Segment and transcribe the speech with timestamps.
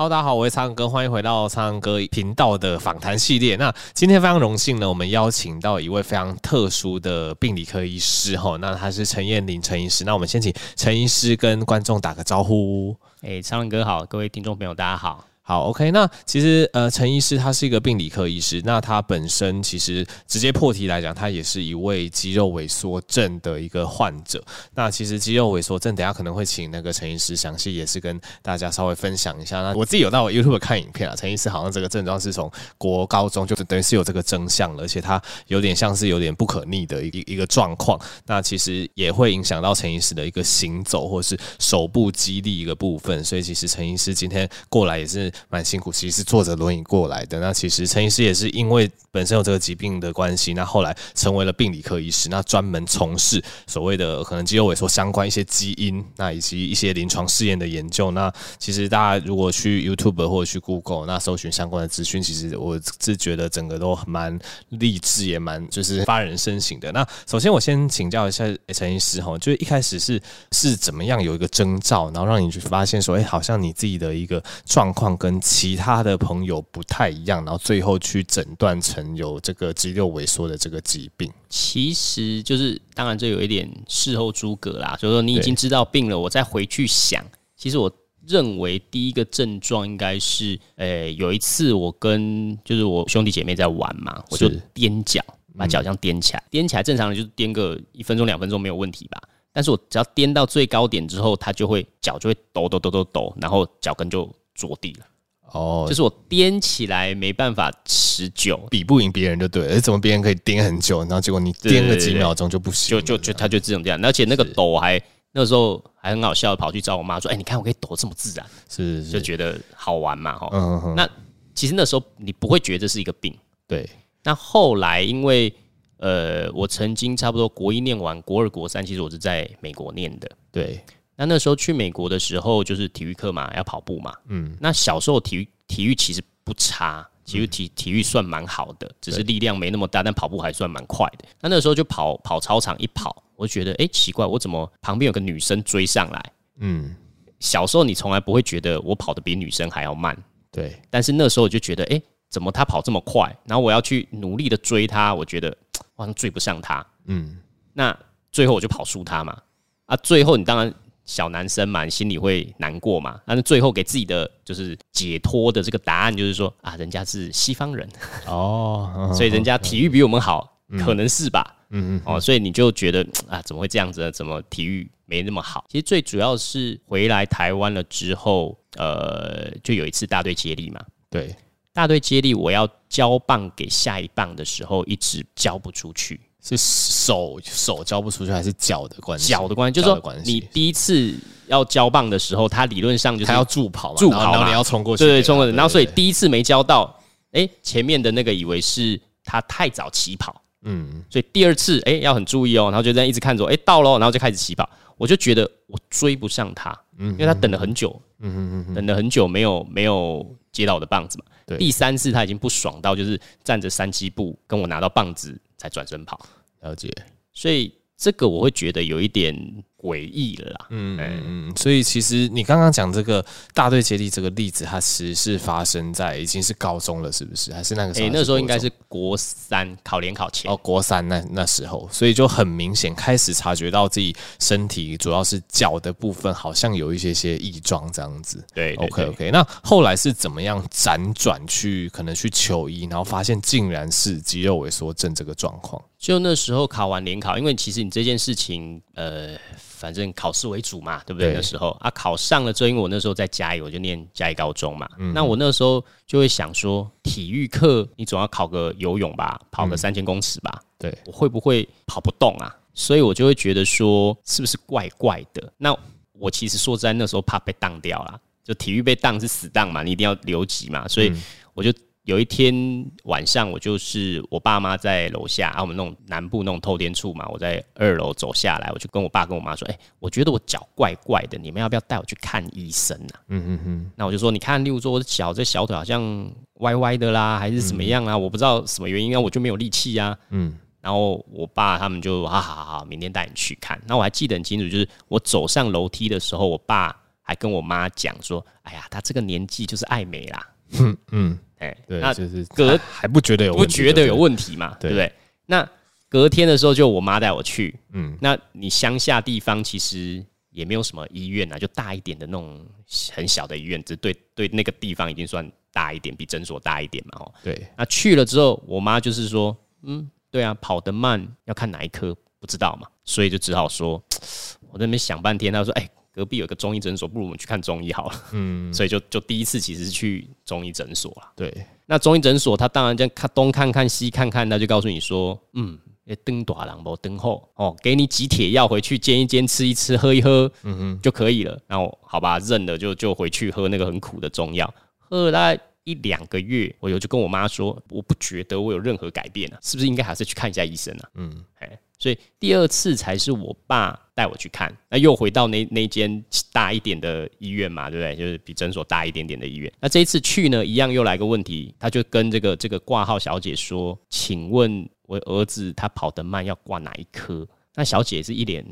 [0.00, 3.54] Hello，大家好，我是苍哥，欢迎回到苍哥频道的访谈系列。
[3.56, 10.02] 那今天非常荣幸呢，我们邀请到一位非常特殊的病理科医师哈，那他是陈彦霖陈医师。
[10.06, 12.96] 那我们先请陈医师跟观众打个招呼。
[13.20, 15.22] 哎，苍哥好，各位听众朋友，大家好。
[15.50, 24.40] 好，OK，那其实呃，陈医师他是一个病理科医师，那他本身其实直接破题来讲，他也是一位肌肉萎缩症的一个患者。
[24.76, 29.60] 那其实肌肉萎缩症，等下可能会请那个陈医师详细也是跟大家稍微分享一下。
[29.60, 32.48] 那我自己有到 YouTube 看影片啊，陈医师好像这个症状是从
[32.78, 38.00] 国高中就等于是有这个征象了，而且他有点像是有点不可逆的一一个状况。
[38.24, 43.24] 那其实也会影响到陈医师的一个行走或是手部肌力一个部分。
[43.24, 45.28] 所以其实陈医师今天过来也是。
[45.48, 47.40] 蛮辛苦，其实是坐着轮椅过来的。
[47.40, 58.10] 那其实陈医师也是因为本身有这个疾病的关系，那后来成为了病理科医师，那专门从事所谓的可能肌肉萎缩相关一些基因，那以及一些临床试验的研究。
[58.10, 66.92] 那其实大家如果去 YouTube 或者去 Google，那搜寻相关的资讯，其实我是觉得整个都蛮励志，也蛮就是发人深省的。
[66.92, 70.20] 那首先我先请教一下陈医师哈，就一开始是
[70.52, 81.30] 是怎么样有一个征兆，然后让你去发现说，哎，好像你自己的一个状况跟跟其他的朋友不太一样，然后最后去诊断成有这个肌肉萎缩的这个疾病。
[81.50, 87.22] 其实就是，当然这有一点事后诸葛啦，就是说你已经知道病了，我再回去想，
[87.54, 87.92] 其实我
[88.26, 95.22] 认为第一个症状应该是，诶，有一次我跟就是我兄弟姐妹在玩嘛，我就踮脚，
[95.54, 99.20] 把脚这样踮起来，踮起来正常的就是踮个一分钟两分钟没有问题吧？
[99.52, 104.24] 但是我只要踮到最高点之后，它就会脚就会抖抖抖抖抖，然后脚跟就
[104.54, 105.06] 着地了。
[105.52, 109.74] 哦，就是我颠起来没办法持久，比不赢别人就对了。
[109.74, 112.90] 哎，怎么别人可以颠很久，然后结果你颠个几秒钟就不行？
[112.90, 115.00] 就就就他就这种这样，而且那个抖还
[115.32, 120.48] 那个时候还很好笑，跑去找我妈说：“哎，你看我可以抖这么自然。”是，就觉得好玩嘛，哈。
[120.52, 120.94] 嗯嗯。
[120.94, 121.08] 那
[121.54, 123.88] 其实那时候你不会觉得这是一个病，对。
[124.22, 125.52] 那后来因为
[125.98, 130.80] 呃，我曾经差不多国一念完，国二国三，其实我是在美国念的，对。
[131.20, 134.16] 那那时候去美国的时候，就是体育课嘛，要跑步嘛。
[134.28, 141.26] 嗯，那小时候体育体育其实不差，其实体体育算蛮好的，只是力量没那么大，但跑步还算蛮快的。
[141.38, 146.32] 那那时候就跑跑操场一跑，我就觉得哎、欸、奇怪，我怎么旁边有个女生追上来？
[146.60, 146.96] 嗯，
[147.38, 150.16] 小时候你从来不会觉得我跑得比女生还要慢，
[150.50, 150.80] 对。
[150.88, 153.30] 但是那时候我就觉得哎、欸，怎么她跑这么快？
[153.44, 155.54] 然后我要去努力的追她，我觉得
[155.96, 156.86] 好像追不上她。
[157.04, 157.36] 嗯，
[157.74, 157.94] 那
[158.32, 159.38] 最后我就跑输她嘛。
[159.84, 160.74] 啊，最后你当然。
[161.10, 163.20] 小男生嘛，心里会难过嘛。
[163.26, 167.88] 但是最后给自己的就是解脱的这个答案，就是说啊，人家是西方人
[168.26, 171.56] 哦， 所以人家体育比我们好，嗯、可能是吧？
[171.70, 172.02] 嗯嗯。
[172.04, 174.12] 哦，所以你就觉得啊，怎么会这样子呢？
[174.12, 175.64] 怎么体育没那么好？
[175.68, 180.80] 其实最主要是回来台湾了之后，呃，就有一次大队接力嘛。
[181.10, 181.34] 对，
[181.72, 186.20] 大队接力，我要交棒给下一棒的时候，一直交不出去。
[186.42, 189.28] 是手手交不出去，还是脚的关系？
[189.28, 191.14] 脚的关系，就是说你第一次
[191.46, 195.54] 要交棒的时候，他理论上就是他要助跑嘛，助跑，然后你要冲过去，对对，冲过去。
[195.54, 196.98] 然后所以第一次没交到，
[197.32, 215.36] 哎，前面的那个以为是他太早起跑，嗯，所以第二次哎要很注意哦，然后就这样一直看着，哎到了，然后就开始起跑，我就觉得我追不上他，嗯，因为他等了很久，嗯嗯嗯，等了很久没有没有接到我的棒子嘛，对，第三次他已经不爽到就是站着三七步跟我拿到棒子。
[215.60, 216.18] 才转身跑，
[216.62, 216.90] 了解，
[217.34, 219.62] 所以这个我会觉得有一点。
[219.82, 223.24] 诡异了啦，嗯嗯嗯，所以其实你刚刚讲这个
[223.54, 227.52] 大队接力这个例子，它其实是发生在已经是高中了，是不是？
[227.52, 228.06] 还是那个时候？
[228.06, 238.44] 哎，那时候应该是国三考联考前哦，国三那那时候，所以就很明显开始察觉到自己身体主要是脚的部分好像有一些些异状这样子。
[238.52, 245.82] 对，OK OK，那后来是怎么样辗转去可能去求医，然后发现竟然是肌肉萎缩症这个状况？
[245.98, 249.38] 就那时候考完联考，因为其实你这件事情，呃。
[249.80, 251.30] 反正考试为主嘛，对不对？
[251.30, 254.86] 对那时候啊，考上了之后，因为我那时候在嘉义，我就念嘉义高中嘛。
[254.98, 260.62] 嗯、那我那时候就会想说，体育课你总要考个游泳吧，跑个三千公尺吧。
[260.78, 262.54] 对、嗯，我会不会跑不动啊？
[262.74, 265.50] 所以我就会觉得说，是不是怪怪的？
[265.56, 265.74] 那
[266.12, 271.10] 我其实说实在，那时候怕被当掉了，就体育被当是死当嘛，你一定要留级嘛，所以
[271.54, 271.72] 我就。
[272.10, 283.90] 有一天晚上，我就是我爸妈在楼下啊，我们那种南部那种透天处嘛，我在二楼走下来，我就跟我爸跟我妈说：“哎，我觉得我脚怪怪的，你们要不要带我去看医生啊？”嗯嗯嗯。
[283.94, 288.18] 那我就说：“你看，例如说我的脚这小腿好像歪歪的啦，还是怎么样啊？
[288.18, 290.58] 我不知道什么原因啊，我就没有力气啊。”嗯。
[290.80, 296.96] 然后我爸他们就：“好好好，明天带你去看。”那我还记得很清楚，就是我走上楼梯的时候，我爸。
[297.22, 300.48] 还跟我妈讲说：“哎呀，他这个年纪就是爱美啦。
[300.80, 304.76] 嗯”嗯嗯，哎，对，那就是隔还不觉得有问题，不觉得有问题嘛？
[304.80, 305.12] 对对不对？
[305.46, 305.66] 那
[306.08, 307.78] 隔天的时候，就我妈带我去。
[307.92, 312.66] 嗯，那你乡下地方其实也没有什么医院啊，就大一点的那种
[313.12, 317.20] 很小的医院，只对对那个地方已经算大一点，比诊所大一点嘛。
[317.20, 317.64] 哦，对。
[317.76, 324.02] 那去了之后，我妈就是说，嗯，对啊，跑得慢要看哪一科不知道嘛，所以就只好说，
[324.72, 325.52] 我在那边想半天。
[325.52, 328.22] 她说，哎、欸，隔壁有个中医诊所，不如我们去看中医好了。
[328.32, 331.32] 嗯，所以就就第一次其实是去中医诊所了。
[331.36, 335.78] 对，那中医诊所他当然这样看东看看西看看，他就告诉你说，嗯。
[336.24, 341.56] 灯大郎不灯后哦，给你几帖药回去煎一煎，吃一吃，喝一喝，嗯哼，就可以了。
[341.68, 351.08] 然后好吧，认了就就回去喝那个很苦的中药，喝了大概一两个月，我有就跟我妈说，我不觉得我有任何改变啊，是不是应该还是去看一下医生啊？
[351.14, 358.16] 嗯，哎，所以第二次才是我爸带我去看，那又回到那那间大一点的医院嘛，对不对？
[358.16, 359.72] 就是比诊所大一点点的医院。
[359.78, 364.88] 那这一次去呢，一样又来个问题，他就跟这个这个挂号小姐说，请问。
[365.10, 367.44] 我儿子他跑得慢，要挂哪一科？
[367.74, 368.64] 那小姐是一脸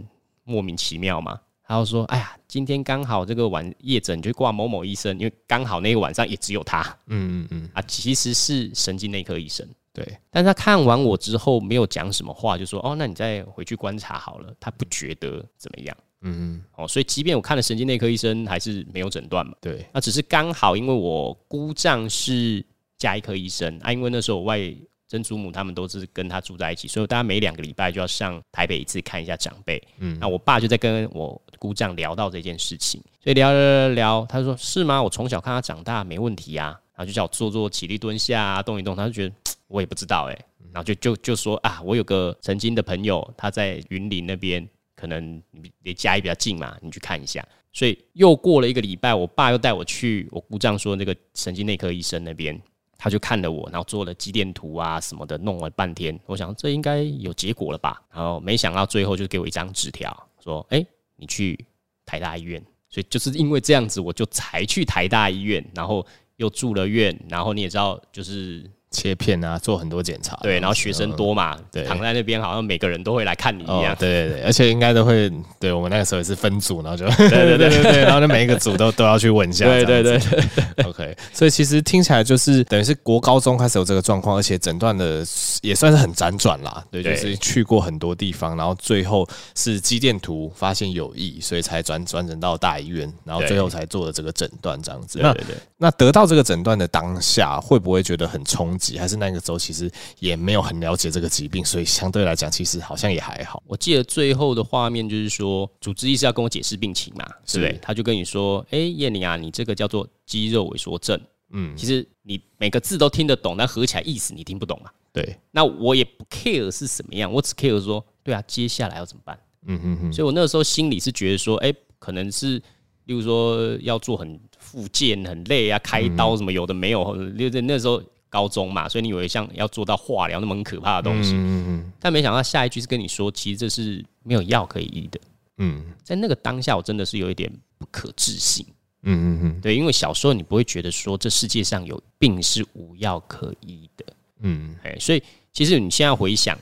[0.45, 1.37] 莫名其妙嘛，
[1.67, 9.69] 她就说：“哎呀，今天刚好这个晚夜诊就挂某某医生，因为刚好那个晚上也只有他。”嗯嗯嗯，啊，其实是神经内科医生。
[9.99, 15.97] 对，但是他看完我之后没有讲什么话，就说：“哦，那你再回去观察好了。”他不觉得怎么样。
[16.23, 19.55] 嗯嗯，哦，所以即便我看了神经内科医生，还是没有诊断嘛。
[19.61, 22.65] 对，那只是刚好因为我姑丈是
[22.97, 24.75] 家医科医生啊，因为那时候我外。
[25.11, 29.83] 曾祖母他们都是跟他住在一起，所以大家每两个礼拜就要上台北一次看一下长辈。
[30.01, 35.03] 嗯，那我爸就在跟我姑丈聊到这件事情，所以聊聊聊聊，他说是吗？
[35.03, 36.79] 我从小看他长大，没问题啊。
[36.95, 38.95] 然后就叫我做做起立蹲下啊，动一动。
[38.95, 39.35] 他就觉得
[39.69, 40.39] 我也不知道哎、
[40.73, 45.41] 然后就就就说啊，我有个曾经的朋友，他在云林那边，可能
[45.83, 47.47] 离家里比较近嘛，你去看一下。
[47.73, 52.61] 所以又过了一个礼拜，我爸又带我去我姑丈说那个神经内科医生那边。
[53.01, 56.19] 他就看了我，然后做了肌电图啊什么的，弄了半天。
[56.27, 58.03] 我想这应该有结果了吧？
[58.13, 60.85] 然后没想到最后就给我一张纸条，说：“哎，
[61.15, 61.65] 你去
[62.05, 62.61] 台大医院。”
[62.91, 66.05] 所以就是因为这样子，我就才去台大医院，然后
[66.39, 67.17] 又住了院。
[67.29, 68.69] 然后你也知道，就是。
[68.91, 75.31] 切片啊，做很多检查，对，然后学生多嘛，对，躺在那边好像每个人都会来看你一样，对对对，而且应该都会，
[75.61, 77.93] 对我们那个时候也是分组，然后就，对对对 对。
[77.93, 80.19] 对，然后就每一个组都都要去问一下，对对对，
[80.87, 85.23] OK，所以其实听起来就是等于是国高中开始有这个状况，而且诊断的
[85.61, 95.19] 也算是很辗转啦，对，就是去过很多地方，然后最后是肌电图发现有异，所以才转转诊到大医院，然后最后才做了这个诊断这样子。
[95.21, 95.37] 那
[95.77, 98.78] 那得到这个诊断的当下，会不会觉得很冲？
[98.99, 99.91] 还是那个时候，其实
[100.21, 103.63] 也没有很了解这个疾病，所以相对来讲，其实好像也还好。
[103.67, 111.21] 我记得最后的画面就是说，主治医师要跟我解释病情嘛，是对，他就跟你说：“哎，燕玲啊，你这个叫做肌肉萎缩症。”
[111.51, 114.91] 嗯，其实你每个字都听得懂，但合起来意思你听不懂嘛。
[115.15, 119.39] 对，那我也不 care 是什么样，我只 care 说，对啊，接下来要怎么办？
[119.67, 120.13] 嗯嗯嗯。
[120.13, 122.59] 所以我那个时候心里是觉得说，哎，可能是，
[123.05, 128.03] 例如说要做很复健很累啊，开刀什么有的没有，因为那时候。
[128.29, 135.21] 高中嘛，所以你以为像要做到化疗那么很可怕的东西，嗯嗯，但没想到下一句是跟你说，其实这是没有药可以医的。
[135.59, 138.65] 嗯，在那个当下，我真的是有一点不可置信。
[139.03, 144.05] 嗯嗯嗯，对，因为小时候你不会觉得说这世界上有病是无药可医的。
[144.41, 146.59] 嗯，哎，所以其实你现在回想，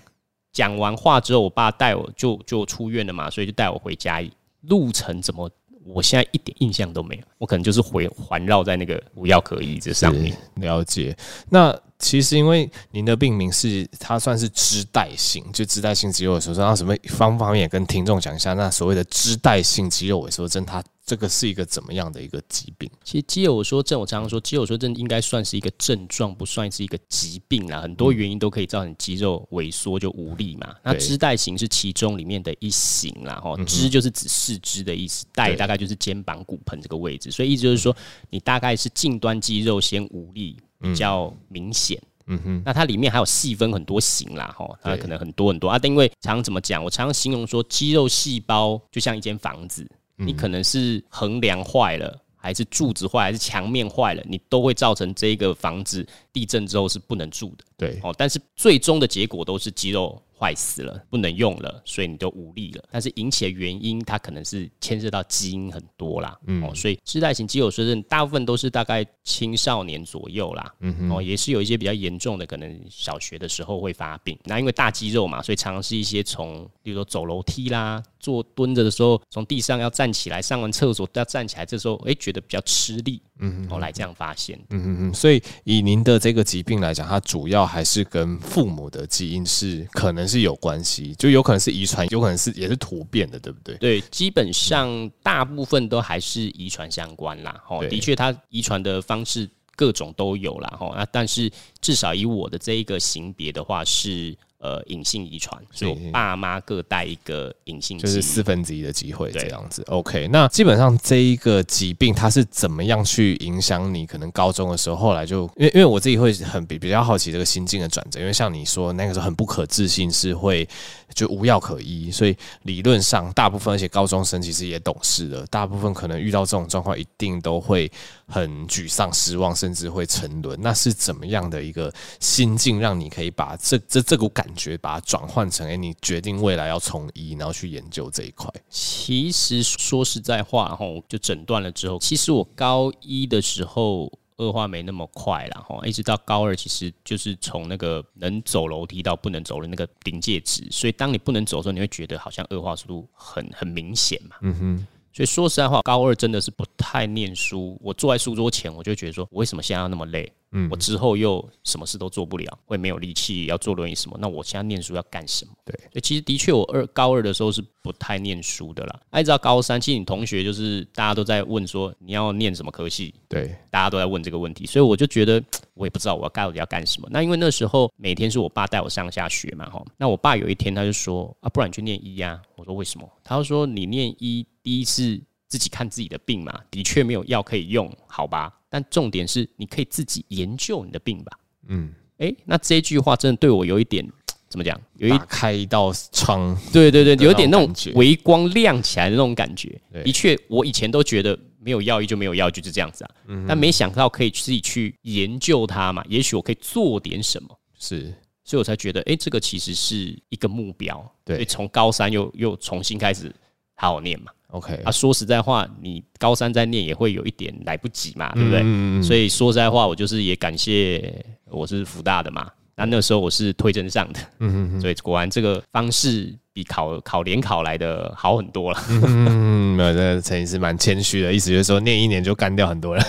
[0.52, 4.22] 讲完话之后，我爸带我就就出院了嘛，所以就带我回家，
[4.62, 5.50] 路程怎么？
[5.86, 10.36] 我现在一点印象都没有，我可能就是回环绕在那个无药可医这上面。
[10.56, 11.16] 了解。
[11.48, 20.82] 那其实因为您的病名是它算是肢带性，就肢带性肌肉萎缩症，那什么方方面也跟听众讲一下，那所谓的肢带性肌肉萎缩症，它。
[21.06, 22.90] 这个是一个怎么样的一个疾病？
[23.04, 27.80] 其实肌肉萎缩症，我常常说，肌肉萎缩症应该算是一个症状，不算是一个疾病啦。
[27.80, 30.74] 很多原因都可以造成肌肉萎缩就无力嘛。
[30.82, 33.56] 那肢带型是其中里面的一型啦，哈。
[33.64, 37.96] 肢就是指四肢的意思，带大概就是肩膀骨盆这个位置，所以意思就是说，
[38.28, 42.00] 你大概是近端肌肉先无力比较明显。
[42.26, 42.62] 嗯哼。
[42.64, 45.78] 那它里面还有细分很多型啦，哈，它可能很多很多啊。
[45.78, 49.88] 但因为常常怎么讲，我常常形容说，肌肉细胞就像一间房子。
[50.18, 57.64] 你可能是横梁坏了，还是柱子坏，还是墙面坏了，你都会造成这个房子地震之后是不能住的。
[57.76, 62.84] 对哦，但是最终的结果都是肌肉坏死了，不能用了，所以你就无力了。
[62.90, 70.74] 但是引起的原因，它可能是牵涉到基因很多啦，嗯，哦，所以世代型肌肉衰竭大部分都是大概青少年左右啦，
[71.10, 74.38] 哦，也是有一些比较严重的，可能小学的时候会发病。
[74.44, 85.14] 那因为大肌肉嘛，所以常常是一些从，比如说走楼梯啦，坐蹲着的时候，从地上要站起来，上完厕所要站起来，这时候哎、欸、觉得比较吃力，嗯哼，后来这样发现，嗯嗯嗯。
[85.14, 90.26] 所以以您的这个疾病来讲，它主要还是跟父母的基因是可能。
[90.26, 93.76] 是有关系，就有可能是遗传，有可能是也是突变的，对不对？
[93.76, 97.62] 对，基本上大部分都还是遗传相关啦。
[97.68, 100.68] 哦，的确，它遗传的方式各种都有啦。
[100.76, 101.48] 哈，那但是
[101.80, 104.36] 至少以我的这一个型别的话是。
[104.58, 109.82] 呃，隐性遗传，所以我爸妈各带一个隐性，就是四分之一的机会这样子。
[109.88, 114.06] OK，那基本上这一个疾病它是怎么样去影响你？
[114.06, 120.66] 可能高中的时候，后来就因为因为我自己会很比比较好奇这个心境的转折，因为像你说那个时候很不可置信，是会
[121.14, 127.90] 就无药可医，所以理论上大部分而且高中生其实也懂事的，大部分可能遇到这种状况一定都会
[128.26, 130.58] 很沮丧、失望，甚至会沉沦。
[130.62, 138.48] 那是怎么样的一个心境，让你可以把这这这股感感觉把它转换成，哎，你决定未来要从医，然后去研究这一块。
[138.70, 150.64] 其实说实在话，吼，就诊断了之后，其实我高一的时候恶化没那么快了，哈，一直到高二，其实就是从那个能走楼梯到不能走的那个临界值。
[150.70, 154.36] 所以当你不能走的时候，你会觉得好像恶化速度很很明显嘛。
[154.42, 154.86] 嗯哼。
[155.12, 157.80] 所以说实在话，高二真的是不太念书。
[157.82, 160.30] 我坐在书桌前，我就觉得说，我为什么现在要那么累？
[160.52, 164.16] 嗯，我之后又什么事都做不了，会没有力气要坐轮椅什么？
[164.20, 165.52] 那我现在念书要干什么？
[165.64, 169.00] 对，所以其实的确，我二高二的时候是不太念书的啦。
[169.14, 173.14] 一直到高三，其实你同学就是大家都在问说你要念什么科系？
[173.28, 175.42] 对，大家都在问这个问题，所以我就觉得
[175.74, 177.08] 我也不知道我要到底要干什么。
[177.10, 179.84] 那因为那时候每天是我爸带我上下学嘛，哈。
[179.96, 182.40] 那我爸有一天他就说啊，不然你去念医呀？
[182.54, 183.08] 我说为什么？
[183.24, 184.46] 他就说你念医。
[184.66, 188.52] 第一次自己看自己的病嘛，的确没有药可以用，好吧？
[188.68, 191.38] 但重点是你可以自己研究你的病吧。
[191.68, 194.06] 嗯，哎、欸，那这句话真的对我有一点
[194.48, 194.80] 怎么讲？
[194.96, 199.80] 有一打开一道窗，对对对，有一点那种微光亮起来的那种感觉。
[200.04, 203.10] 的确，我以前都觉得没有药医就没有药，就是这样子啊。
[203.26, 207.48] 嗯，但没想到可以自己去研究它嘛，也许我可以做点什么。
[207.78, 208.12] 是，
[208.44, 211.12] 所以我才觉得，哎、欸，这个其实是一个目标。
[211.24, 213.34] 对，从高三又又重新开始
[213.74, 214.32] 好好念嘛。
[214.56, 218.60] OK 啊，说实在话，你高三再念也会有一点来不及嘛，对不对？
[218.60, 222.50] 嗯嗯，所以说实在话，我就是也感谢我是福大的嘛。
[222.76, 228.82] 那那时候我是推甄上的，嗯嗯，所以果然这个方式比考考联考来的好很多了。
[228.88, 233.04] 嗯，没有，这陈医师蛮谦虚的，意思就是说念一年就干掉很多人。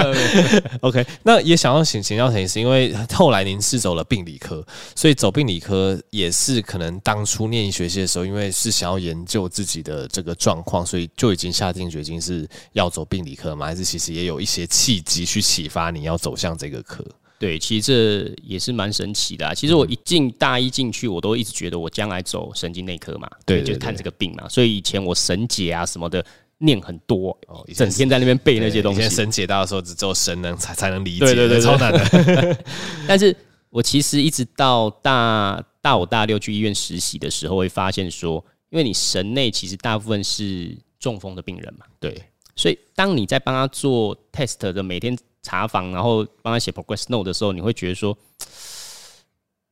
[0.80, 4.64] OK，那也想要请请教陈医师，因为后来您是走了病理科，
[4.96, 13.66] 所以走病理科也是可能当初念医学系的时候，因为是想要研究自己的这个状况，所以就已经下定决心是要走病理科吗？
[13.66, 17.04] 还是其实也有一些契机去启发你要走向这个科？
[17.42, 19.52] 对，其实这也是蛮神奇的啊。
[19.52, 24.48] 其实我一进大一进去，我都一直觉得我将来走神经内科嘛，对，就看这个病嘛。
[24.48, 26.24] 所以以前我神解啊什么的
[26.58, 29.00] 念很多，哦，整天在那边背那些东西。
[29.00, 32.58] 以前神解到的时候，只有神能才才能理解，对对对，超难的。
[33.08, 33.36] 但是
[33.70, 38.34] 我其实一直到大大五大六去医院实习的时候，会发现说，
[38.70, 42.22] 因为你神内其实大部分是中风的病人嘛，对，
[42.54, 45.18] 所以当你在帮他做 test 的每天。
[45.42, 48.16] 查房，然后帮他写 progress note 的时候，你会觉得说，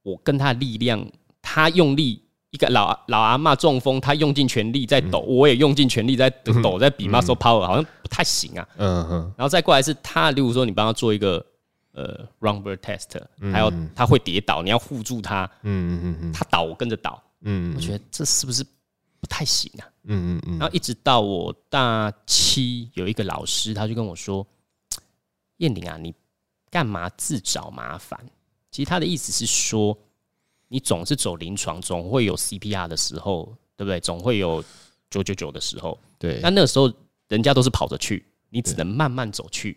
[0.02, 1.06] 我跟他的力量，
[1.40, 6.28] 他用力，一个老老阿嬷中风，他用尽全力在抖，我也用尽全力在
[6.62, 8.68] 抖，在比 muscle power，好像不太行啊。
[8.78, 9.32] 嗯哼。
[9.36, 11.44] 然后再过来是他，例如说你帮他做一个
[11.92, 13.20] 呃 rumble test，
[13.52, 15.48] 还有他会跌倒，你要护住他。
[15.62, 17.22] 嗯嗯嗯他倒我跟着倒。
[17.42, 17.74] 嗯。
[17.76, 18.64] 我觉得这是不是
[19.20, 19.86] 不太行啊？
[20.04, 20.58] 嗯嗯嗯。
[20.58, 24.44] 然后一直到我大七，有一个老师，他就跟我说。
[25.60, 26.12] 彦霖啊，你
[26.70, 28.18] 干嘛自找麻烦？
[28.70, 29.96] 其实他的意思是说，
[30.68, 33.98] 你总是走临床，总会有 CPR 的时候，对不对？
[34.00, 34.62] 总会有
[35.10, 35.98] 九九九的时候。
[36.18, 36.92] 对，那那个时候
[37.28, 39.76] 人家都是跑着去，你只能慢慢走去。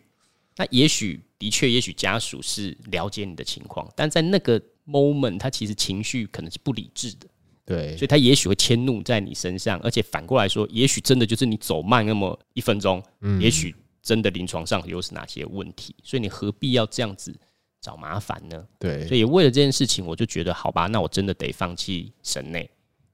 [0.55, 7.27] 那也许的确，也许家属是了解你的情况，但在那个 moment，他其实情绪可能是不理智的。
[7.65, 13.75] 对，所以他也许会迁怒在你身上，而且反过来说，也许真的就是你走慢那么一分钟，嗯，也许。
[14.03, 15.95] 真的临床上有是哪些问题？
[16.03, 17.33] 所以你何必要这样子
[17.79, 18.67] 找麻烦呢？
[18.77, 22.69] 对，所以为了这件事情，我就觉得好吧，那我真的得放弃神内，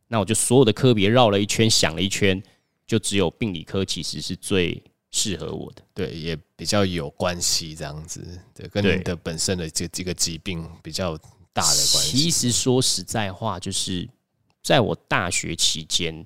[0.07, 2.41] 那我就所有的科别绕了一圈，想了一圈，
[2.87, 5.83] 就只有病理科其实是最适合我的。
[5.93, 11.15] 对，也比较有关系这样子，对，跟你的本身的这这个疾病比较
[11.53, 12.17] 大的关系。
[12.17, 14.09] 其实说实在话，就是
[14.63, 16.25] 在我大学期间，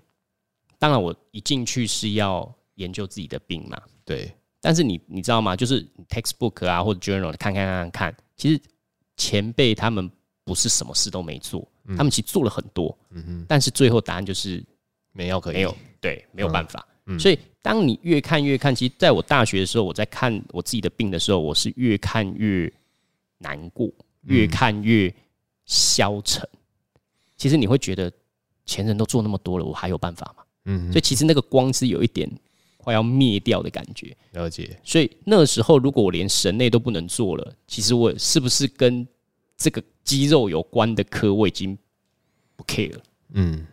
[0.80, 4.34] 当然我一进去是要研究自己的病嘛，对。
[4.64, 5.58] 但是你你知道吗？
[5.58, 8.58] 就是 textbook 啊或者 journal 看看看看，其实
[9.18, 10.10] 前辈他们
[10.46, 13.46] 不是什么事都没做，嗯、他们其实做了很多，嗯哼。
[13.46, 14.64] 但是最后答案就是
[15.12, 16.88] 没有可以，没有，对，没有办法。
[17.08, 22.72] 嗯、所以当你越看越看，其实在我大学的时候，我在看我自己的病的时候，我是越看越
[23.40, 23.92] 难过，
[24.22, 25.14] 越看越
[25.66, 26.42] 消沉。
[26.54, 26.60] 嗯、
[27.36, 28.10] 其实你会觉得
[28.66, 30.44] 前人都做那么多了，我还有办法吗？
[30.64, 30.90] 嗯。
[30.90, 32.32] 所以其实那个光是有一点。
[32.84, 34.78] 快要灭掉的感觉，了解。
[34.84, 39.08] 所以那个时候，如果我连神内都不能做了，其实我是不是跟
[39.56, 41.78] 这个肌肉有关的科，我已经
[42.58, 43.04] 不 care 了。
[43.36, 43.66] 嗯。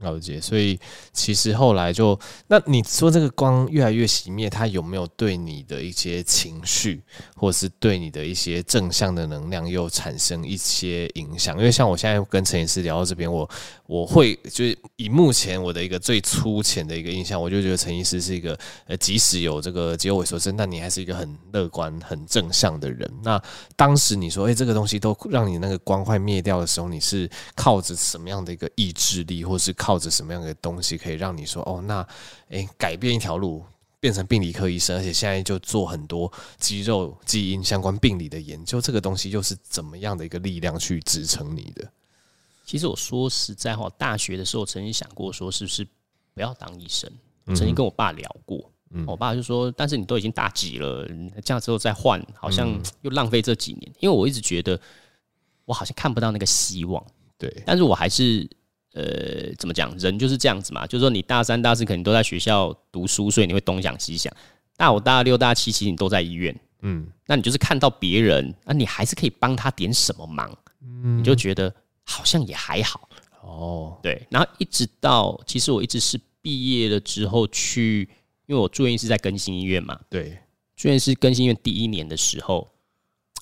[0.00, 0.78] 了解，所以
[1.12, 7.02] 其实后来就，那你说这个光越来越熄灭，它有没有对你的一些情绪，
[7.34, 11.58] 或是对你的一些正向的能量又产生一些影响？
[11.58, 13.48] 因为像我现在跟陈医师聊到这边，我
[13.86, 23.10] 我会就是以目前我的一个最粗浅的一个印象，我就觉得陈医师是一个呃，即使有这个肌肉萎缩症，但你还是一个很乐观、很正向的人。
[23.24, 23.42] 那
[23.74, 32.06] 当时你说，哎，这个东西都让你那个光快灭掉的时候，你是靠着什么样的一个意志力，或是靠靠着什么样的东西可以让你说哦，那
[32.50, 33.64] 诶改变一条路，
[33.98, 41.90] 变成病理科医生，而且现在就做很多肌肉基因相关病理的研究，这个东西又是怎么样的一个力量去支撑你的？
[42.66, 45.88] 其实我说实在话，大学的时候曾经想过说是不是
[46.34, 47.10] 不要当医生，
[47.46, 51.08] 我曾经跟我爸聊过，嗯、我爸就说，但是你都已经大几了，
[51.42, 54.78] 这样之后再换，好像又浪费这几年，因为我一直觉得
[55.64, 57.02] 我好像看不到那个希望，
[57.38, 58.46] 对，但是我还是。
[58.94, 59.96] 呃，怎么讲？
[59.98, 64.34] 人就是这样子嘛，就是说你大三、大四肯定都在学校读书，所以你会东想西想。
[64.76, 73.08] 大五、大六、大七，其实你都在医院，嗯，那你就是看到别人，那你还是可以帮他点什么忙，嗯，你就觉得好像也还好
[73.42, 73.98] 哦。
[74.02, 78.08] 对，然后一直到其实我一直是毕业了之后去，
[78.46, 80.38] 因为我住院是在更新医院嘛，对，
[80.76, 82.70] 住院是更新医院第一年的时候，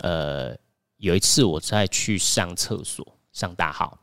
[0.01, 0.57] 呃，
[0.97, 3.99] 有一次我在去上厕所，上大号。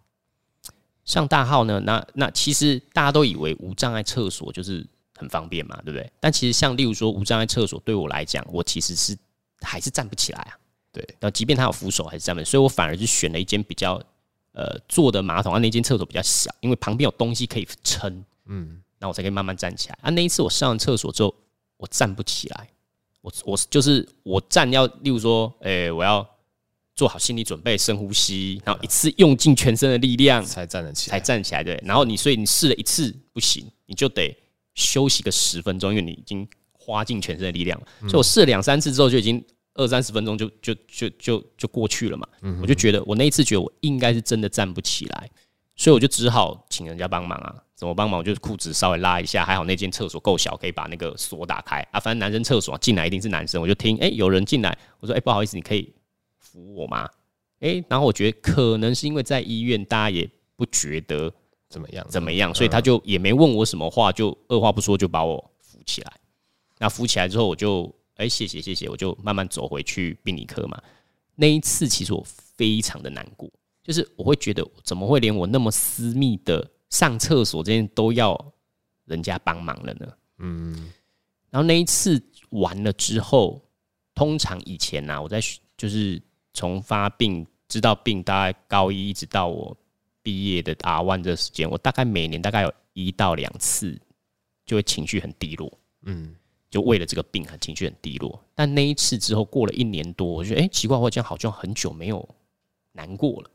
[1.06, 1.80] 上大号呢？
[1.82, 4.86] 那那其实大家都以为无障碍厕所就是
[5.18, 6.10] 很方便嘛，对不对？
[6.20, 9.18] 但其实像例如说无障碍厕所，对我来讲，我其实是
[9.62, 10.58] 还是站不起来啊。
[10.92, 14.02] 对，然后即便它有扶手还是站不，所以我反而是选了一间比较
[14.54, 19.98] 呃坐的马桶，啊，那间厕所比较小，因为旁边有东西可以撑，嗯，那我才可以慢慢站起来。
[20.02, 21.36] 啊，那一次我上完厕所之后，
[21.78, 22.70] 我站不起来，
[23.22, 26.26] 我我就是我站要，例如说，诶、欸，我要。
[26.95, 31.63] 做好心理准备，深呼吸，然后一次用尽全身的力量才站得起来，才站起来。
[31.63, 34.36] 对，然后你所以你试了一次不行，你就得
[34.75, 37.82] 休息个十分钟，因为你已经花尽全身的力量。
[38.01, 42.27] 所以我试了两三次之后，就已经二三十分钟就就就就就过去了嘛。
[42.62, 45.29] 我就觉得我那一次觉得我应该是真的站不起来，
[45.75, 47.56] 所以我就只好请人家帮忙啊。
[47.75, 48.19] 怎么帮忙？
[48.19, 51.99] 我就是裤子稍微拉一下，还好那间厕所够小，可以把那个锁打开啊。
[51.99, 55.91] 反正男生厕所进来一定是男生，我就听哎、欸、有人进来，我说哎、欸、不好意思，你可以。
[56.54, 57.10] 扶我吗？
[57.62, 61.34] 诶，然后我觉得可能是因为在医院，大家也不觉得
[61.68, 66.13] 怎么样怎么样，所以他就也没问我什么话，就二话不说就把我扶起来。
[66.78, 70.80] 那扶起来之后，我就诶，谢谢谢谢，我就慢慢走回去病理科嘛。
[71.36, 73.50] 那一次其实我非常的难过，
[73.84, 78.38] 就是我会觉得怎么会连我那么私密的上厕所这件都要
[79.06, 80.08] 人家帮忙了呢？
[80.38, 80.92] 嗯。
[81.50, 83.60] 然后那一次完了之后，
[84.13, 85.39] 通常以前呢、啊，我在
[85.78, 86.22] 就是。
[86.54, 89.76] 从发病知道病，大概高一一直到我
[90.22, 94.00] 毕业的 R1 这时间，我大概每年大概有一到两次
[94.66, 95.72] 就会情绪很低落，
[96.04, 96.36] 嗯，
[96.70, 98.39] 就为了这个病很情绪很低落。
[98.54, 102.28] 但那一次之后过了一年多，我觉得哎、欸、奇怪，我这样好像很久没有
[102.92, 103.50] 难过了。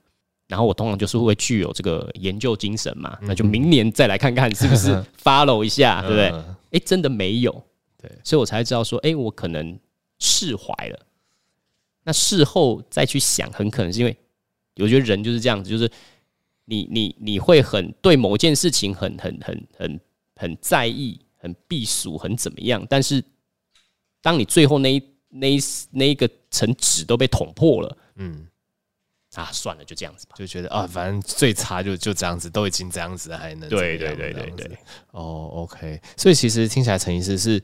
[0.48, 6.26] 然后我通常就是会具有这个研究精神嘛，那就明年再来看看是不是 follow 一下，对不对？
[6.30, 7.52] 哎、欸，真的没有，
[8.00, 9.78] 对，所以我才知道说，哎、欸，我可能
[10.18, 10.98] 释怀了。
[12.08, 14.16] 那事后再去想，很可能是因为
[14.76, 15.86] 我觉得人就是这样子，就是
[16.64, 20.00] 你你你会很对某件事情很很很很
[20.34, 22.82] 很在意，很避暑，很怎么样？
[22.88, 23.22] 但是
[24.22, 28.48] 当你最后那一那一那一个层纸都被捅破了，嗯，
[29.34, 34.78] 啊，算了，就这样子吧，就觉得啊，反正最差就就这样子，都已经这样子了，还能对对对对对，
[35.10, 36.00] 哦，OK。
[36.16, 37.62] 所以其实听起来陈医师是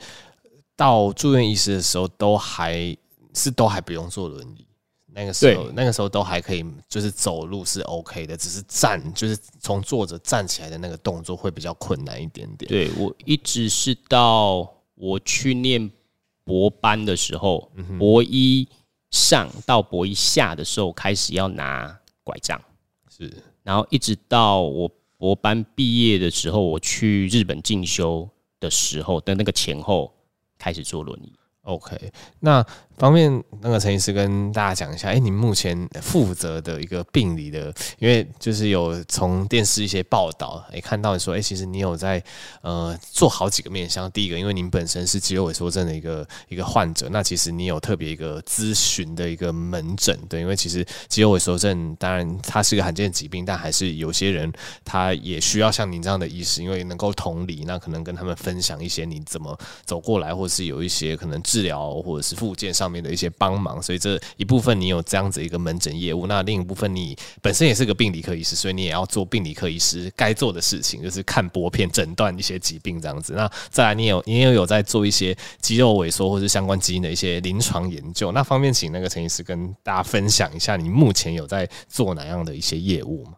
[0.77, 2.95] 到住院医师的时候都还。
[3.35, 4.67] 是都还不用坐轮椅，
[5.07, 12.69] 那个时候那个时候都还可以，就是走路是 OK 的，只是站就是从坐着站起来的那个动作会比较困难一点点。
[12.69, 15.91] 对，我一直是到我去念
[16.45, 18.69] 博班的时候，博一
[19.11, 22.61] 上到博一下的时候开始要拿拐杖，
[23.09, 28.29] 是，然后一直到我博班毕业的时候，我去日本进修
[28.61, 30.13] 的时候的那个前后
[30.59, 31.33] 开始坐轮椅。
[31.63, 32.63] OK，那
[32.97, 42.23] 方便那个陈医师跟大家讲一下，哎，你目前负责的一个病理的，因为就是有从电视一些报道，哎，看到说，哎，其实你有在
[42.63, 44.11] 呃做好几个面向。
[44.13, 54.53] 第一个，因为您本身是肌肉萎缩症的一个一个患者，那其实你有特别一个咨询的一个门诊，对，因为其实肌肉萎缩症当然它是个罕见疾病，但还是有些人
[54.85, 63.31] 他也需要像您这样的医师，因为能够同理，那可能跟他们分享一些你怎么走过来，或是有一些可能治疗或者是复健上上面的一些。
[63.37, 73.33] 帮忙，所以这一部分你有这样子一个门诊业务，那另一部分你本身也是个病理科医师，所以你也要做病理科医师该做的事情，就是看玻片诊断一些疾病这样子。
[73.33, 78.31] 那再来，你有你也有在做一些肌肉萎缩或是相关基因的一些临床研究。
[78.31, 83.33] 那方便请那个陈医师跟大家分享一下，你目前有在做哪样的一些业务吗？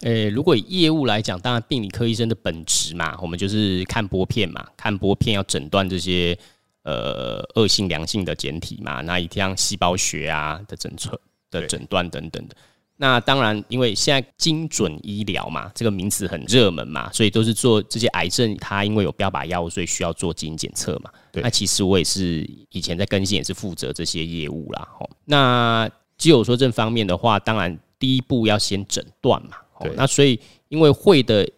[0.00, 6.38] 诶、如果以业务来讲，当然病理科医生的本质嘛，我们就是看玻片嘛，看玻片要诊断这些。
[6.84, 11.18] 呃，恶性、良性的简体嘛，那一样细胞学啊的诊测
[11.50, 12.54] 的诊断等等的。
[12.98, 21.10] 那当然，因为现在精准医疗嘛，这个名词很热门嘛，所以都是做这些癌症，它因为有标靶药物，所以需要做基因检测嘛。
[21.32, 24.86] 那其实我也是以前在更新，也是负责这些业务啦。
[24.98, 29.56] 吼，那肌肉萎缩症方面的话，当然第一步要先诊断嘛。
[29.80, 29.90] 对。
[29.96, 31.48] 那所以，因为会的，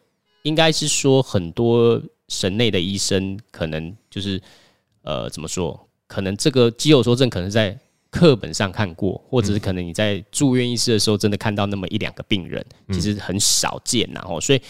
[0.44, 4.40] 应该是说很多神内的医生可能就是。
[5.06, 5.88] 呃，怎么说？
[6.08, 7.76] 可能这个肌肉萎缩症可能在
[8.10, 14.08] 课本上看过，或者是可能你在住院医师的时候真的看到那么一两个病人，其实很少见。
[14.12, 14.60] 然后，所以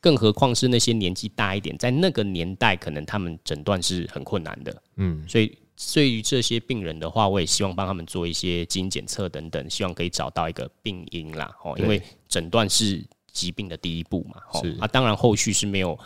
[0.00, 4.82] 更何况是那些年纪大一点，在那个年代，可能他们诊断是很困难的。
[4.96, 5.56] 嗯，所以
[5.94, 11.50] 对于这些病人的话，我也希望帮他们做一些基因检测等等，希望可以找到一个病因啦。
[11.64, 14.60] 哦，因为诊断是疾病的第一步嘛。
[14.60, 15.98] 是啊，当然后续是没有。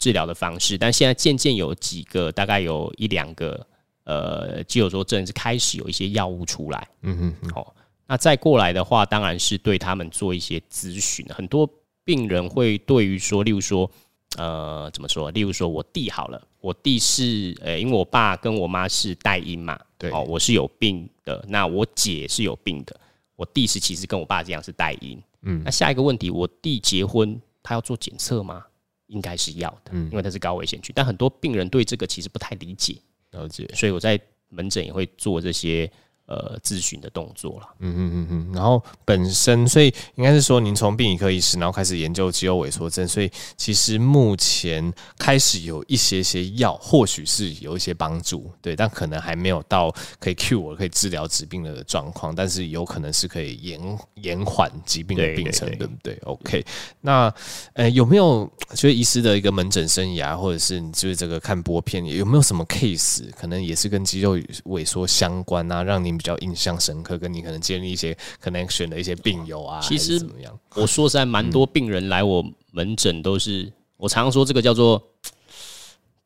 [0.00, 3.64] 治疗的方式，但现在渐渐有几个，大概有一两个，
[4.04, 6.88] 呃，肌肉萎缩症是开始有一些药物出来。
[7.02, 7.74] 嗯哼哼，好，
[8.06, 11.24] 那再过来的话，当然是对他们做一些咨询。
[11.28, 11.68] 很多
[12.02, 13.88] 病人会对于说，例如说，
[14.36, 15.30] 呃，怎么说？
[15.32, 22.98] 例如说我弟好了，我弟是，呃，因为我爸跟我妈是带因嘛，对，哦，我是有病的，那我姐是有病的，
[23.36, 25.22] 我弟是其实跟我爸这样是带因。
[25.42, 28.64] 嗯，那下一个问题，我弟结婚，他要做检测吗？
[29.10, 30.92] 应该是要的，因为它是高危险区。
[30.94, 32.96] 但很多病人对这个其实不太理解，
[33.32, 34.18] 了解，所以我在
[34.48, 35.90] 门诊也会做这些。
[36.30, 56.64] 呃，咨询的动作了，嗯嗯嗯嗯，然后本身，所以应该是说，您从病理科医师，然后开始研究肌肉萎缩症，所以其实目前开始有一些些药，或许是有一些帮助，对，但可能还没有到可以 cure 可以治疗疾病的状况，但是有可能是可以延延缓疾病的病程，对，不对？OK，
[57.00, 57.34] 那
[57.72, 70.60] 呃，有没有就是医师的一个门诊生涯，或者是你就是这个看玻片，有没有什么 case 可能也是跟肌肉萎缩相关啊，让您比较印象深刻，跟你可能建立一些 connection 的一些病友啊，其实怎么样？
[70.74, 75.02] 我说实在，蛮多病人来我门诊都是，嗯、我常常说这个叫做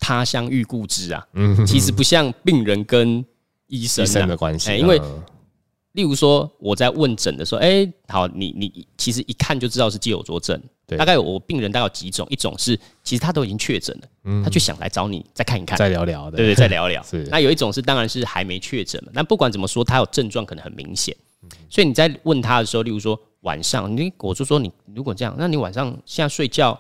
[0.00, 1.24] 他乡遇故知啊。
[1.35, 3.24] 嗯，其实不像病人跟
[3.68, 5.00] 医生，的关系，欸，因为
[5.94, 10.61] 例如说我在问诊的时候，哎，欸，好，你你其实一看就知道是肌肉作症。
[10.87, 17.02] 对大概我病人大概有几种，一种是其实他都已经确诊了，嗯，他就想来找你再看一看，再聊聊的，对对，再聊聊。
[17.09, 21.16] 是那有一种是当然是还没确诊了，那不管怎么说，他有症状可能很明显，
[21.70, 26.78] 所以你在问他的时候，例如说晚上，你我就说你如果这样，那你晚上现在睡觉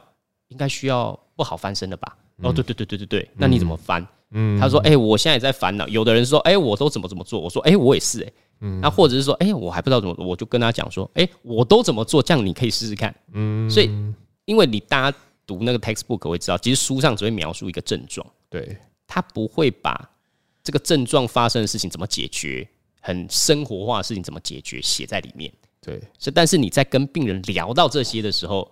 [0.48, 2.14] 应该需要不好翻身了吧？
[2.42, 4.06] 嗯、哦，对对对对对对，那你怎么翻？
[4.32, 5.88] 嗯，他说，哎、欸，我现在也在烦恼。
[5.88, 7.40] 有的人说，哎、欸，我都怎么怎么做？
[7.40, 8.32] 我说，哎、欸，我也是、欸，哎。
[8.66, 13.14] 嗯，那或者是说，哎、欸，我还不知道怎么，我就跟他讲说，哎、欸，我都怎么做，这样你可以试试看。
[13.32, 13.90] 嗯，所以
[14.46, 20.10] 因为你大家读那个 textbook 会知道，其实书上只会描述一个症状，对，他不会把
[20.62, 22.66] 这个症状发生的事情怎么解决，
[23.02, 25.52] 很生活化的事情怎么解决写在里面。
[25.82, 28.70] 对，所以但是你在跟病人聊到这些的时候，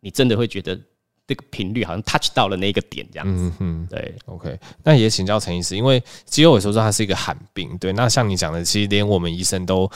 [0.00, 0.78] 你真的会觉得。
[1.26, 3.44] 这个频率好像 touch 到了那个点，这样子。
[3.44, 4.60] 嗯哼，对，OK。
[4.82, 7.94] 那也请教陈医师，因为肌肉萎缩症它是一个罕病，对。
[7.94, 9.90] 那像你讲的，其实连我们医生都，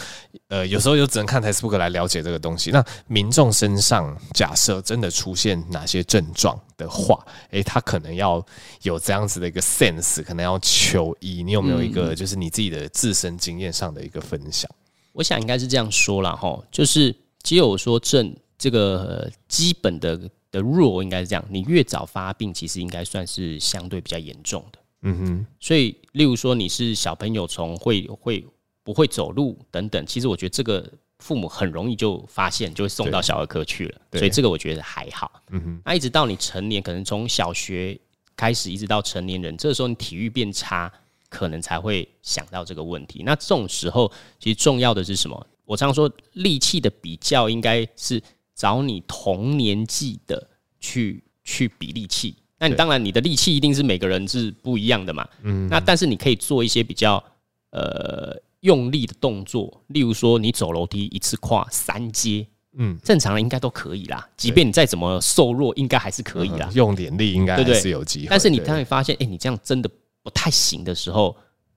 [0.48, 2.70] 呃，有时候就只能看 textbook 来了解这个东西。
[2.70, 8.42] 那民众身上假设真的出现哪些症状的话，诶，他可能要
[8.82, 11.42] 有这样子的一个 sense，可能要求医。
[11.42, 14.70] 你有没有一个就是你自己的自身经验上的一个分享？
[15.12, 20.18] 我想应该是这样说了哈，就是肌肉萎缩症这个基本的。
[20.50, 24.78] 的弱应该是这样，你越早发病，其实应该算是相对比较严重的。
[25.02, 28.44] 嗯哼，所以例如说你是小朋友从会会
[28.82, 34.00] 不会走路等等，其实我觉得这个父母很容易就发现，就会送到小儿科去了。
[34.12, 35.30] 所以这个我觉得还好。
[35.50, 37.98] 嗯哼，那一直到你成年，可能从小学
[38.34, 40.92] 开始一直到成年人，这个时候你体育变差，
[41.28, 43.22] 可能才会想到这个问题。
[43.24, 45.46] 那这种时候，其实重要的是什么？
[45.64, 48.20] 我常说力气的比较，应该是
[48.58, 52.34] 找你同年纪的去去比力气。
[52.58, 55.26] 那你当然，你的力气一定是每个人是不一样的嘛。
[55.42, 55.68] 嗯。
[55.68, 57.22] 那但是你可以做一些比较
[57.70, 64.28] 呃用力的动作，例如说你走楼梯一次跨三阶，嗯，正常人应该都可以啦。
[64.36, 66.68] 即便你再怎么瘦弱，应该还是可以啦。
[66.74, 68.26] 用点力应该还是有机会。
[68.28, 69.88] 但是你当你发现，哎，你这样真的
[70.24, 71.36] 不太行的时候，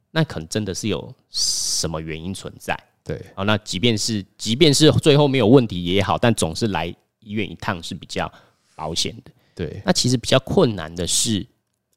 [0.09, 2.75] 那可能真的是有什么原因存在。
[3.03, 3.21] 对。
[3.35, 6.87] 好，那即便是即便是最后没有问题也好，但总是来
[7.19, 8.31] 医院一趟是比较
[8.75, 9.31] 保险的。
[9.53, 11.45] 对，那其实比较困难的是，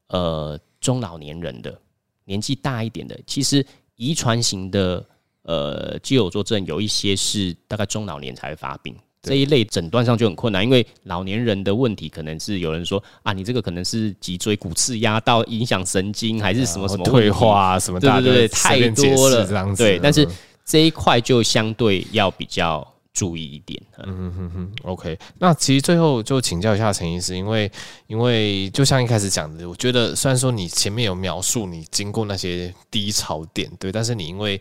[0.08, 1.78] 呃，中老年人的
[2.24, 3.64] 年纪大一点的，其实
[3.96, 5.04] 遗传型的
[5.42, 20.28] 呃肌肉作症有一些是大概中老年才会发病，这一类诊断上就很困难，因为老年人的问题可能是有人说啊，你这个可能是脊椎骨刺压到影响神经，还是什么什么退化啊什么，对对对，太多了，对，但是
[20.64, 22.86] 这一块就相对要比较。
[23.14, 25.16] 注意一点，嗯哼哼，OK。
[25.38, 27.70] 那其实最后就请教一下陈医师，因为
[28.08, 34.60] 因为就像一开始讲的，我觉得虽然说你前面有描述你经过那些低潮点，对，但是你因为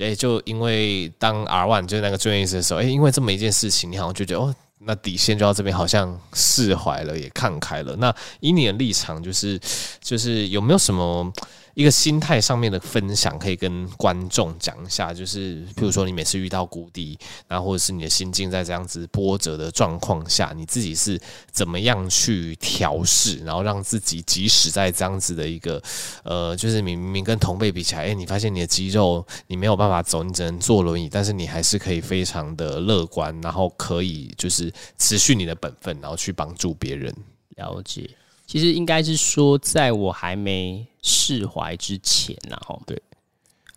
[0.00, 7.96] 哎、欸，就因为当 R one 就是那个住院医师的时候，哎、因为这么一件事情，你好像就觉得哦，那底线就到这边，好像释怀了，也看开了。
[7.96, 9.58] 那以你的立场，就是
[10.02, 11.32] 就是有没有什么？
[11.74, 25.82] 一个心态上面的分享，可以跟观众讲一下，就是譬如说你每次遇到谷底，然后或者是你的心境在这样子波折的状况下，你自己是怎么样去调试，然后让自己即使在这样子的一个
[26.22, 37.14] 呃，就是明明跟同辈比起来，哎，你发现你的肌肉你没有办法走，你只能坐轮椅，但是你还是可以非常的乐观，然后可以就是持续你的本分，然后去帮助别人。
[37.56, 38.08] 了解。
[38.46, 43.00] 其实应该是说，在我还没释怀之前，然后对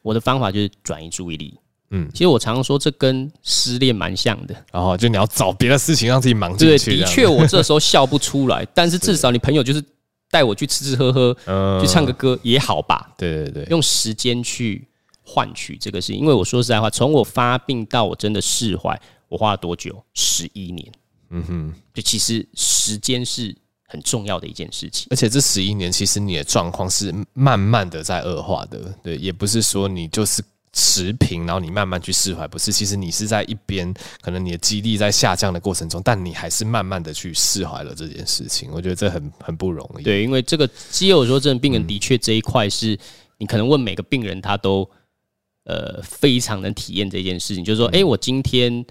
[0.01, 1.57] 我的方法就是转移注意力。
[1.89, 4.53] 嗯，其实我常常说，这跟失恋蛮像的。
[4.73, 6.91] 然后就你要找别的事情让自己忙进去。
[6.91, 9.81] 对，的确，我这时候笑不出来， 但是至少你朋友就是
[10.29, 13.13] 带我去吃吃喝喝，去唱个歌也好吧？
[13.17, 14.85] 对对对，用时间去
[15.23, 16.17] 换取这个事情。
[16.17, 18.99] 因为我说实在话，从我发病到我真的释怀，
[19.29, 20.03] 我花了多久？
[20.13, 20.91] 十一年。
[21.29, 23.55] 嗯哼，就其实时间是。
[23.89, 40.03] 很重要的一件事情，而且这十一年，其实你的状况是慢慢的在恶化的，对，也不是说你就是持平，然后你慢慢去释怀，不是，其实你是在一边，可能你的肌力在下降的过程中，但你还是慢慢的去释怀了这件事情，我觉得这很很不容易。
[40.03, 42.99] 对，因为这个肌肉萎缩症病人的确这一块是
[43.37, 44.87] 你可能问每个病人，他都
[45.63, 48.85] 呃非常能体验这件事情，就是说，哎，我今天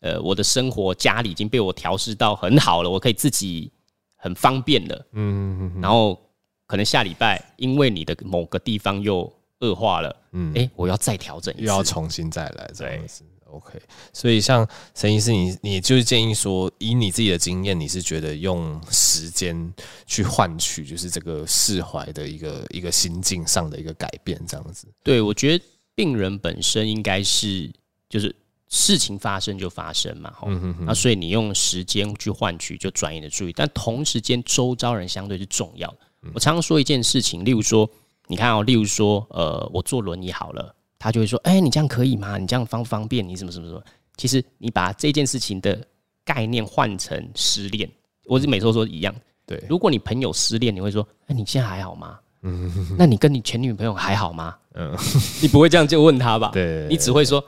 [0.00, 3.72] 呃我的生活家里已经被我调试到很好了，我可以自己。
[4.20, 6.20] 很方便的，嗯，然后
[6.66, 13.80] 可能下礼拜因为你的某个地方又恶化了，嗯，哎，我要再调整一次，又要重新再来，这样子，OK。
[14.12, 19.72] 所以像陈医师，你你就是建议说，以你自己的经验，你是觉得用时间
[20.04, 24.86] 去换取，就是这个释怀的一个一个心境上的一个改变，这样子。
[25.02, 27.70] 对，我觉得病人本身应该是
[28.08, 28.34] 就是。
[28.68, 35.98] 事情发生就发生嘛，嗯哼哼，那所以你用时间去换取就转移的注意，但同时间周遭人相对是重要的。
[36.34, 37.88] 我常常说一件事情，例如说，
[38.26, 42.36] 你看哦，例如说，呃，我坐轮椅好了，他就会说，哎，你这样可以吗？
[42.36, 43.26] 你这样方不方便？
[43.26, 43.82] 你什么什么什么？
[44.16, 45.80] 其实你把这件事情的
[46.24, 47.88] 概念换成失恋，
[48.26, 49.14] 我是每次都说一样。
[49.46, 52.18] 对，如果你朋友失恋，你会说，哎，你现在还好吗？
[52.42, 54.56] 嗯那你跟你前女朋友还好吗？
[54.74, 54.94] 嗯，
[55.40, 56.50] 你不会这样就问他吧？
[56.52, 57.42] 对，你只会说。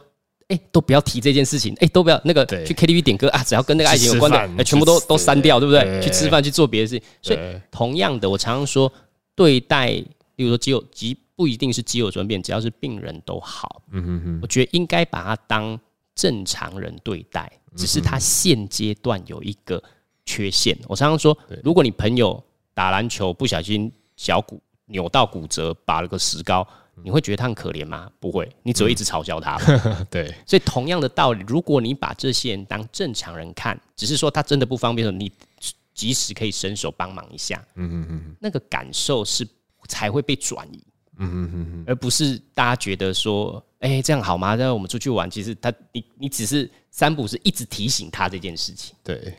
[0.50, 1.72] 哎、欸，都不要提这件事情。
[1.74, 5.82] 哎、欸，都不要那个去 KTV 点歌啊，只要跟那个爱情有关的，全部都都删掉，对不对？
[5.82, 7.08] 对去吃饭，去做别的事情。
[7.22, 7.38] 所以，
[7.70, 8.92] 同样的，我常常说，
[9.34, 9.92] 对待，
[10.34, 13.80] 比如说肌肉，肌不一定是肌肉转变，只要是病人都好。
[13.92, 15.78] 嗯哼哼，我觉得应该把他当
[16.14, 19.82] 正常人对待，只是他现阶段有一个
[20.26, 20.76] 缺陷。
[20.88, 22.42] 我常常说，如果你朋友
[22.74, 26.66] 打篮球不小心小骨扭到骨折，拔了个石膏。
[27.02, 28.10] 你会觉得他很可怜吗？
[28.18, 29.56] 不会，你只会一直嘲笑他。
[29.66, 35.32] 嗯、 对，所以同样的道理，如果你把这些人当正常人看，只是说他真的不方便的时候，你
[35.94, 37.62] 及时可以伸手帮忙一下。
[37.74, 39.46] 嗯嗯嗯，那个感受是
[39.88, 40.82] 才会被转移。
[41.22, 44.56] 嗯嗯嗯，而不是大家觉得说，哎、欸，这样好吗？
[44.56, 48.94] 让我们出去玩，其实他你你只是三不是一直提醒他这件事情。
[49.04, 49.34] 对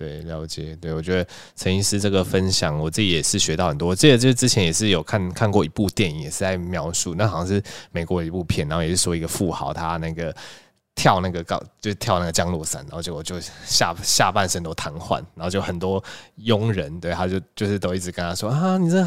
[0.00, 0.20] 对。
[0.22, 0.76] 了解。
[0.80, 3.88] 对，我觉得陈医师这个分享，我自己也是学到很多。
[3.88, 10.34] 我记得就是之前也是有看看过一部电影，也是在描述，那好像是美国的一部片，然后也是说一个富豪他那个。
[11.00, 16.02] 跳那个高，就跳那个降落伞，然后结果就下下半身都瘫痪，然后就很多
[16.36, 19.02] 佣人对他就就是都一直跟他说啊，你这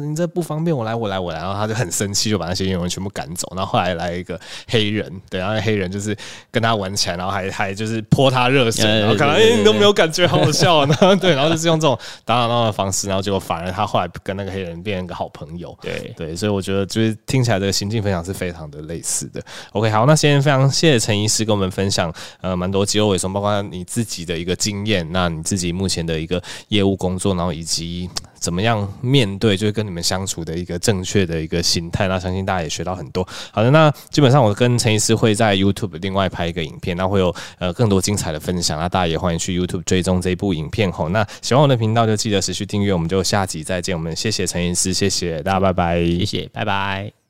[0.00, 3.46] 你这不方便，我来我来我来，然后他就很生气，就把那些佣人全部赶走。
[3.54, 6.16] 然后后来来一个黑人，对，然后黑人就是
[6.50, 19.42] 跟他玩起来，然后还还就是泼他热水，然后 看到哎你都没有感觉，好好笑啊，然后对，然后就是用这种打打闹闹的方式，然后结果反而他后来跟那个黑人变成一个好朋友，对对，所以我觉得就是听起来这个心境分享是非常的类似的。
[19.72, 21.44] OK，好，那先非常谢谢陈医师。
[21.44, 33.26] 是跟我们分享呃蛮多肌肉萎缩，包括你自己的一个经验，那你自己目前的一个业务工作，然后以及怎么样面对，就是跟你们相处的一个正确的一个心态，那相信大家也学到很多。
[33.50, 41.08] 好的，那基本上我跟陈医师会在 YouTube 另外拍一个影片，那会有呃更多精彩的分享，那大家也欢迎去 YouTube 追踪这一部影片吼。
[41.08, 43.96] 那喜欢我的频道就记得持续订阅，我们就下集再见。
[43.96, 47.23] 我们谢谢陈医师，谢谢大家，拜拜，谢谢，拜拜。